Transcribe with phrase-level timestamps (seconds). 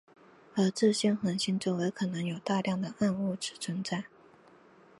[0.55, 4.05] 而这些恒星周围可能有大量暗物质存在。